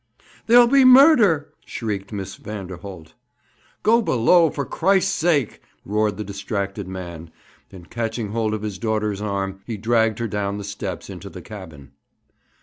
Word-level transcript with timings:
'There'll 0.47 0.65
be 0.65 0.83
murder!' 0.83 1.53
shrieked 1.63 2.11
Miss 2.11 2.35
Vanderholt. 2.35 3.13
'Go 3.83 4.01
below, 4.01 4.49
for 4.49 4.65
Christ's 4.65 5.13
sake!' 5.13 5.61
roared 5.85 6.17
the 6.17 6.23
distracted 6.23 6.87
man; 6.87 7.29
and, 7.71 7.87
catching 7.87 8.29
hold 8.29 8.55
of 8.55 8.63
his 8.63 8.79
daughter's 8.79 9.21
arm, 9.21 9.61
he 9.67 9.77
dragged 9.77 10.17
her 10.17 10.27
down 10.27 10.57
the 10.57 10.63
steps 10.63 11.07
into 11.07 11.29
the 11.29 11.43
cabin. 11.43 11.91